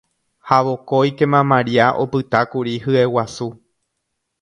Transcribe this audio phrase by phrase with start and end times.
[0.47, 3.47] ha vokóikema Maria opytákuri hyeguasu